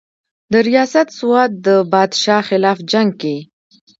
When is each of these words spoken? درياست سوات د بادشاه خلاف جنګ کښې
درياست 0.53 1.07
سوات 1.19 1.51
د 1.65 1.67
بادشاه 1.91 2.41
خلاف 2.49 2.77
جنګ 2.91 3.09
کښې 3.21 3.37